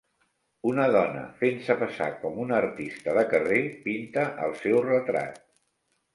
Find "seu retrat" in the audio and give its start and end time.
4.65-5.41